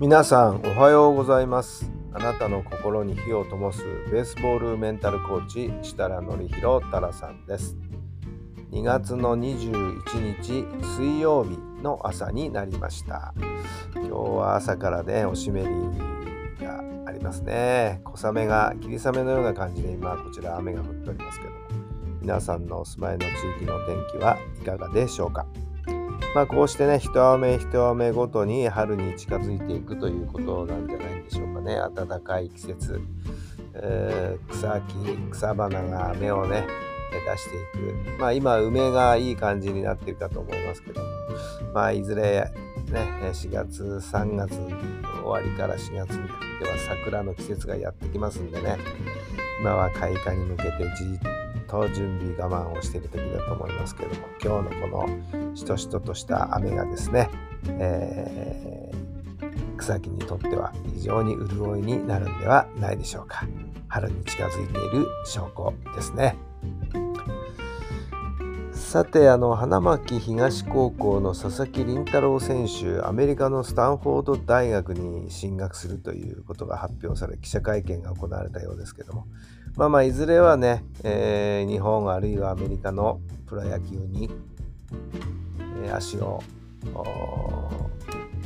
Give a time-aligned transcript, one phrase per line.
[0.00, 1.90] 皆さんおはようございます。
[2.12, 7.76] あなたの心に火を灯すベースボールメンタルコーチ設楽範弘太良さんです。
[8.70, 13.34] 2月の21日水曜日の朝になりました。
[13.96, 15.68] 今日は朝からねおしめり
[16.64, 18.00] がありますね。
[18.04, 21.58] 小雨が霧雨のような感じで今こちら雨が降っておりますけども
[22.22, 25.44] 皆さんのお住まいの地域の天気はいかがでしょうか。
[26.34, 31.76] まあ、こうしてね一雨一雨ごとに春に近づいていくということなんじゃないんでしょうかね。
[31.94, 33.00] 暖かい季節、
[33.74, 36.66] えー草木草花が芽をね
[37.10, 38.20] 出していく。
[38.20, 41.00] まあ今梅がいい感じになってるかと思いますけど
[41.72, 42.50] まあいずれ
[42.90, 48.76] ね4月3月終わりから4月にかけては桜の季節がやってきますんでね。
[49.60, 51.37] 今は開花に向けてじっと
[51.94, 57.28] 準備我慢をしている時だと思いますけれども今日のこのしとしととした雨がですね、
[57.66, 59.08] えー
[59.78, 63.46] 草木にとっては非常に潤いになるんではないでしょうか。
[63.88, 66.36] 春に近づいている証拠ですね。
[68.88, 79.26] さてあの花巻東高校の佐々木麟太郎選手アメリカのスタンフォード大学に進学するということが発表され記者会見が行われたようですけども。
[79.76, 84.30] まあまあいずれはね、えー日本あるいはアメリカのプロ野球に、
[85.84, 86.42] えー足を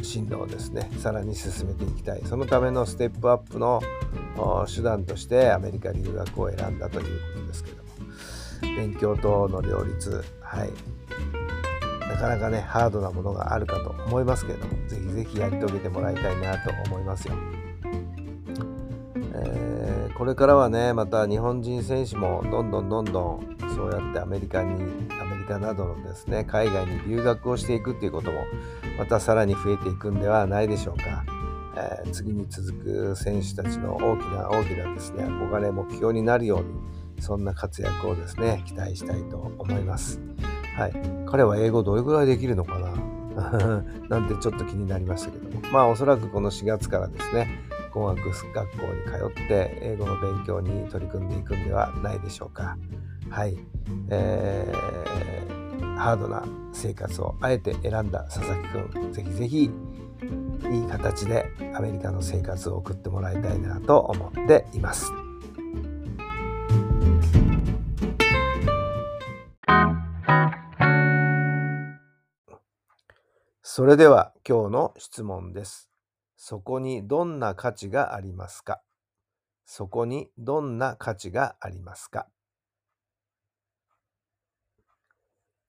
[0.00, 2.22] 進路をですねさらに進めていきたい。
[2.24, 3.82] そのためのステップアップの
[4.74, 7.90] 手段としてアメリカ留学を選んだということですけども。
[8.62, 10.22] 勉強との両立。
[10.40, 10.70] はい。
[12.08, 17.34] なかなかねハードなものがあるかと思いますけれどもぜひぜひやり遂げてもらいたいなと思いますよ。
[19.34, 24.72] えーこれからはねまた日本人選手もどんどんどんどんそうやってアメリカに
[25.18, 28.44] アメリカなどのですね海外に留学をしていくっていうことも
[28.98, 31.24] またさらに増えていくんではないでしょうか、
[31.76, 36.66] えー次に続く選手たちの大きな大きなですね憧れ目標になるように
[37.20, 40.20] そんな活躍をですね期待したいと思います。
[40.76, 40.92] はい。
[41.26, 42.90] 彼は英語どれぐらいできるのかな？
[44.08, 45.60] なんてちょっと気になりましたけども。
[45.72, 47.48] まあおそらくこの4月からですね
[47.92, 52.76] 語学学校に通って英語の勉強に取り組んでいくんではないでしょうか。
[53.28, 53.56] はい、
[54.10, 55.30] えー
[56.00, 56.42] ハードな
[56.72, 59.12] 生活をあえて選んだ佐々木くん。
[59.12, 59.70] ぜひぜひ
[60.70, 65.12] いい形でアメリカの生活を送ってもらいたいなと思っています。
[73.80, 75.88] それでは今日の質問です。
[76.36, 78.82] そこにどんな価値がありますか？
[79.64, 82.26] そこにどんな価値がありますか？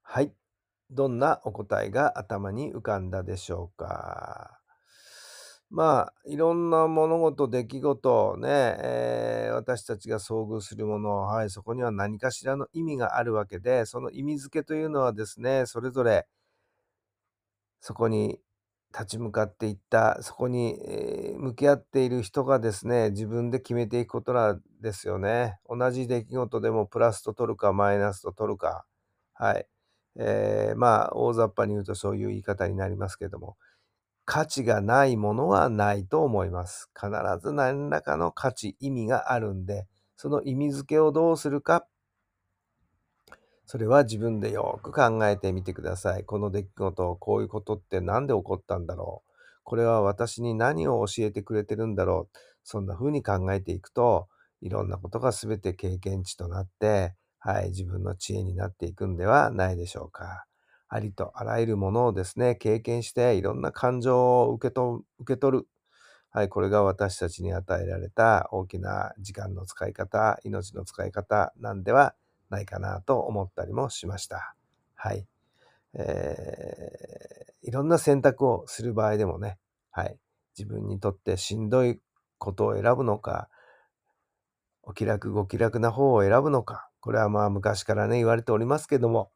[0.00, 0.32] はい。
[0.90, 4.58] どんなお答えが頭に浮かんだでしょうか？
[5.68, 16.26] まあ、いろんな物事、出来事、ね、えー私たちが遭遇するもの、はい、そこには何かしらの意味があるわけで、その意味付けというのはですね、それぞれ
[17.80, 18.40] そこに
[18.92, 20.78] 立ち向かっていった、そこに、
[21.38, 25.58] 向き合っている人がですね、自分で決めていくことなんですよね。
[25.68, 28.84] 同じ出来事でもプラスと取るかマイナスと取るか。
[29.34, 29.66] はい。
[30.16, 33.56] えーまあ、大雑把に言うとそういう言い方になりますけども、
[34.24, 36.90] 価値がないものはないと思います。
[36.94, 37.10] 必
[37.42, 39.86] ず何らかの価値、意味があるんで、
[40.16, 41.86] その意味付けをどうするか、
[43.70, 46.24] それは自分でよく考えてみてください。
[46.24, 49.30] この出来事、こういうことって何で起こったんだろう。
[49.62, 52.38] これは私に何を教えてくれてるんだろう。
[52.64, 54.26] そんな風に考えていくと、
[54.62, 60.46] いろんなことが全て経験値となって、はい、自分の知恵になっていくんではないでしょうか。
[60.88, 65.66] ありとあらゆるものをですね、経験して、いろんな感情を受けと受け取る。
[66.30, 72.14] はい、これが私たちに与えられた大きな時間の使い方、命の使い方なんでは
[72.50, 74.54] ないかなと思ったりもしました。
[74.94, 75.26] はい。
[75.94, 79.58] えーいろんな選択をする場合でもね、
[79.90, 80.16] はい、
[80.56, 82.00] 自分にとってしんどい
[82.38, 83.50] ことを選ぶのか、
[84.82, 89.30] お気楽ご気楽な方を選ぶのか、これはまあ昔からね、言われておりますけども、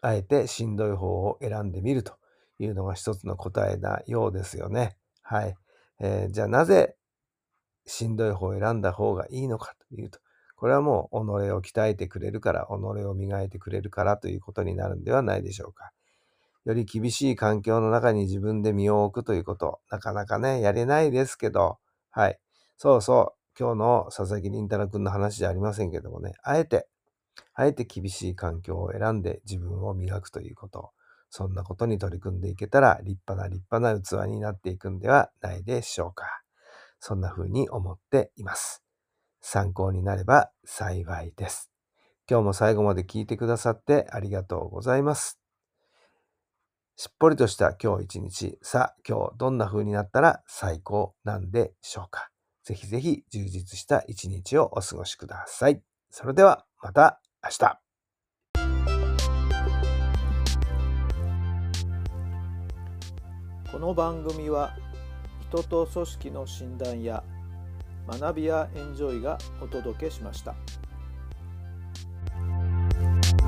[0.00, 2.14] あえてしんどい方を選んでみると
[2.58, 4.96] いうのが一つの答えなようですよね。
[5.20, 5.54] はい。
[6.00, 6.96] えー、じゃあなぜ
[7.84, 10.20] しんどい方を選んだ方がいいのかというと、
[10.56, 12.72] これはもう己を鍛えてくれるから、己
[13.04, 15.92] を磨いてくれるからということになるんではないでしょうか。
[16.64, 21.78] より厳しい環境の中に自分で身を置くということ、なかなかね、やれないですけど、
[22.10, 22.38] はい。
[22.78, 26.88] そうそう、今日の佐々木凛太郎くんの話じゃありませんけどもね、あえて、
[27.54, 30.92] あえて厳しい環境を選んで自分を磨くということ、
[31.28, 36.24] そんなことに取り組んでいけたら立派な立派な器になっていくんではないでしょうか。
[37.00, 38.83] そんな風に思っています。
[39.46, 41.70] 参考になれば幸いです。
[42.28, 45.38] 今日も最後まで聞いてくださってありがとうございます。
[46.96, 48.58] しっぽりとした今日一日。
[48.62, 52.30] さあ、今日どんな風になったら最高なんでしょうか。
[52.64, 55.82] ぜひぜひ充実した一日をお過ごしください。
[56.08, 57.80] それではまた明日。
[63.70, 64.74] この番組は
[65.50, 67.22] 人と組織の診断や
[68.06, 70.54] 学びやエンジョイがお届けしました。